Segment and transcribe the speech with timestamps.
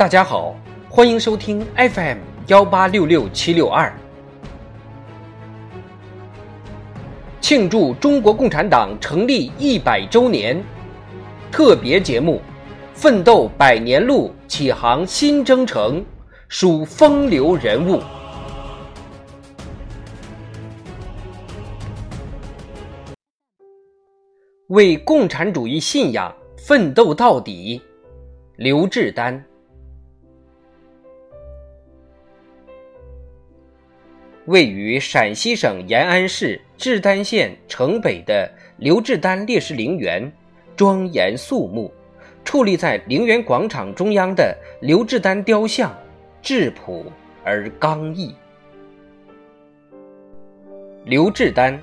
[0.00, 0.56] 大家好，
[0.88, 3.92] 欢迎收听 FM 幺八六六七六二，
[7.38, 10.58] 庆祝中国共产党成立一百周年
[11.52, 12.40] 特别节目
[12.98, 16.00] 《奋斗百年路，启航新征程》，
[16.48, 18.00] 属风流人物。
[24.68, 27.82] 为共产主义信仰奋斗到底，
[28.56, 29.44] 刘志丹。
[34.50, 40.30] 位于陕西省延安市志丹县城北的刘志丹烈士陵园，
[40.76, 41.88] 庄严肃穆；
[42.44, 45.96] 矗立在陵园广场中央的刘志丹雕像，
[46.42, 47.06] 质朴
[47.44, 48.34] 而刚毅。
[51.04, 51.80] 刘志丹。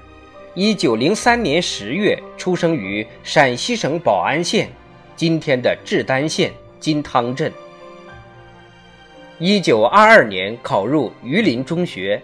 [0.54, 4.68] 一九零三年十月出生于陕西省保安县，
[5.16, 7.54] 今天的志丹县金汤镇。
[9.38, 12.20] 一九二二年考入榆林中学，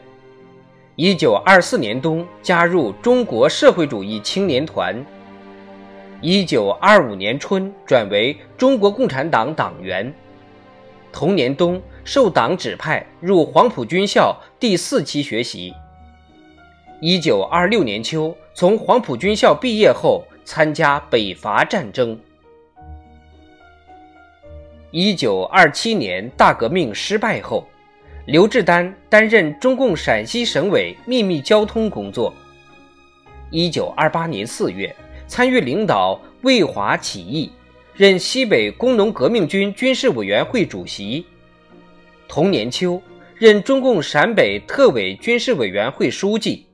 [0.95, 5.03] 一九二四年冬加入中国社会主义青年团。
[6.21, 10.13] 一九二五年春转为中国共产党党员。
[11.11, 15.73] 同年冬受党指派入黄埔军校第四期学习。
[17.01, 22.15] 一九二六年秋，从黄埔军校毕业后，参加北伐战争。
[24.91, 27.67] 一九二七年大革命失败后，
[28.25, 32.33] 刘志丹担任中共陕西省委秘密交通工作。
[33.51, 34.95] 一九二八年四月，
[35.27, 37.51] 参与领导渭华起义，
[37.93, 41.25] 任西北工农革命军军事委员会主席。
[42.25, 43.01] 同年秋，
[43.35, 46.65] 任中共陕北特委军事委员会书记。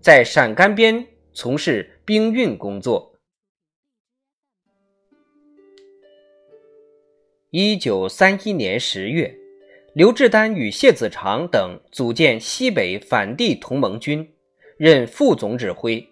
[0.00, 3.12] 在陕甘边从事兵运工作。
[7.50, 9.34] 一九三一年十月，
[9.96, 14.28] 刘志丹与谢子长等组建西北反帝同盟军，
[14.76, 16.06] 任副总指挥，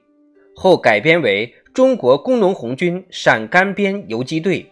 [0.57, 4.65] 后改编为中国工农红军陕甘边游击队，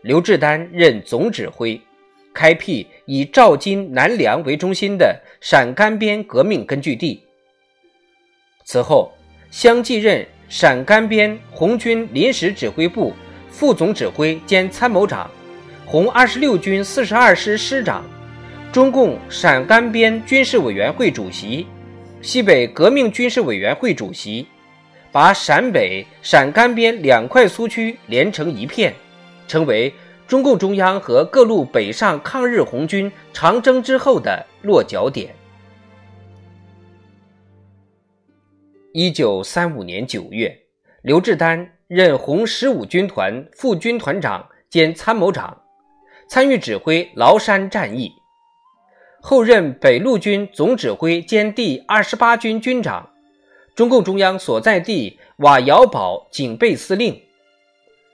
[0.00, 1.78] 刘志丹任总指挥，
[2.32, 7.22] 开辟以赵金南梁为中心的陕甘边革命根据地。
[8.64, 9.12] 此后，
[9.50, 13.12] 相继任陕甘边红军临时指挥部
[13.50, 15.30] 副总指挥兼参谋长，
[15.84, 18.02] 红二十六军四十二师师长，
[18.74, 21.64] 中共陕甘边军事委员会主席，
[22.20, 24.44] 西北革命军事委员会主席，
[25.12, 28.92] 把陕北、陕甘边两块苏区连成一片，
[29.46, 29.94] 成为
[30.26, 35.32] 中共中央和各路北上抗日红军长征之后的落脚点。
[38.92, 40.52] 一九三五年九月，
[41.02, 45.56] 刘志丹任红十五军团副军团长兼参谋长，
[46.28, 48.10] 参与指挥崂山战役。
[49.26, 53.08] 后任北路军总指挥兼第二十八军军长，
[53.74, 57.18] 中共中央所在地瓦窑堡警备司令。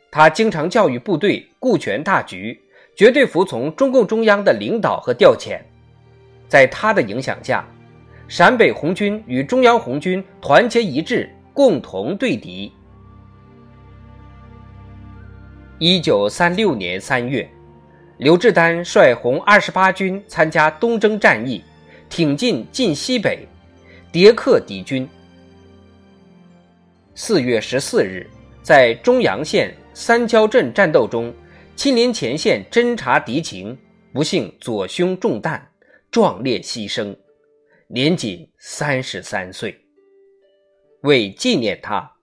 [0.08, 2.56] 他经常教育部队顾全大局，
[2.94, 5.60] 绝对服从中共中央的领导和调遣。
[6.46, 7.66] 在他的影响下。
[8.28, 12.72] 陕北红军与中央红军团结一致，共同对敌。
[15.80, 17.50] 一九三六年三月，
[18.20, 21.64] 刘志丹率红二十八军参加东征战役，
[22.10, 23.48] 挺进晋西北，
[24.12, 25.08] 迭克敌军。
[27.14, 28.28] 四月十四日，
[28.60, 31.32] 在中阳县三交镇战斗中，
[31.74, 33.74] 亲临前线侦察敌情，
[34.12, 35.66] 不幸左胸中弹，
[36.10, 37.16] 壮烈牺牲。
[37.88, 39.74] 年仅三十三岁。
[41.04, 42.16] 为纪念他，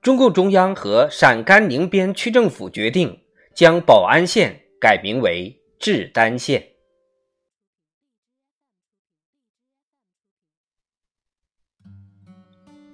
[0.00, 3.18] 中共中央和陕甘宁边区政府决定
[3.56, 6.60] 将保安县改名为志丹县。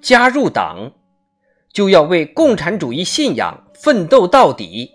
[0.03, 0.93] 加入党，
[1.73, 4.93] 就要为共产主义信仰奋斗到底。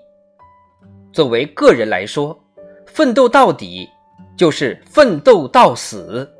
[1.12, 2.39] 作为个人来说，
[2.85, 3.89] 奋斗到底
[4.38, 6.31] 就是奋斗到死。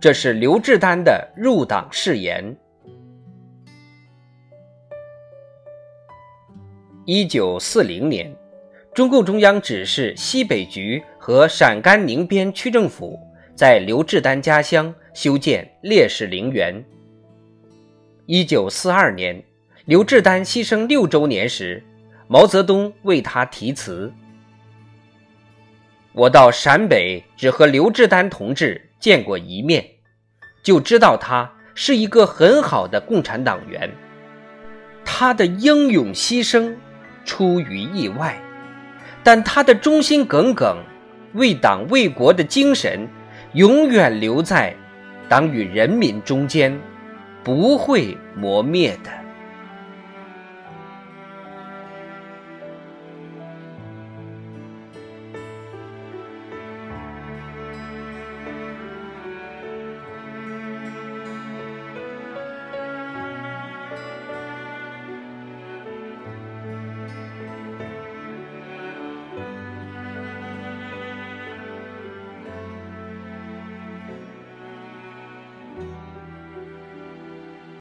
[0.00, 2.56] 这是刘志丹的入党誓言。
[7.04, 8.34] 一九四零年，
[8.94, 13.18] 中共中央指示西北局和陕甘宁边区政府
[13.56, 16.84] 在刘志丹家乡修建烈士陵园。
[18.26, 19.42] 一九四二年，
[19.84, 21.82] 刘志丹牺牲六周年时，
[22.28, 24.12] 毛泽东为他题词
[26.14, 29.84] ：“我到陕北只和刘志丹同志见过一面。”
[30.62, 33.90] 就知道他是一个很好的共产党员，
[35.04, 36.72] 他的英勇牺牲
[37.24, 38.40] 出于意外，
[39.24, 40.76] 但他的忠心耿耿、
[41.32, 43.08] 为党为国的精神，
[43.54, 44.76] 永远留在
[45.28, 46.78] 党与人民中间，
[47.42, 49.23] 不会磨灭的。